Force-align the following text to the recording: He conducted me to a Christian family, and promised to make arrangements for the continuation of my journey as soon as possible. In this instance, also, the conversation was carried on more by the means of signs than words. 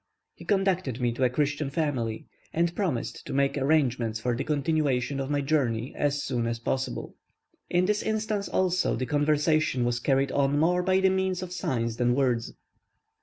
He 0.33 0.45
conducted 0.45 0.99
me 0.99 1.11
to 1.13 1.23
a 1.25 1.29
Christian 1.29 1.69
family, 1.69 2.25
and 2.53 2.75
promised 2.75 3.23
to 3.27 3.33
make 3.33 3.55
arrangements 3.55 4.19
for 4.19 4.35
the 4.35 4.43
continuation 4.43 5.19
of 5.19 5.29
my 5.29 5.41
journey 5.41 5.93
as 5.95 6.23
soon 6.23 6.47
as 6.47 6.57
possible. 6.57 7.13
In 7.69 7.85
this 7.85 8.01
instance, 8.01 8.47
also, 8.49 8.95
the 8.95 9.05
conversation 9.05 9.85
was 9.85 9.99
carried 9.99 10.31
on 10.31 10.57
more 10.57 10.81
by 10.81 11.01
the 11.01 11.11
means 11.11 11.43
of 11.43 11.53
signs 11.53 11.97
than 11.97 12.15
words. 12.15 12.51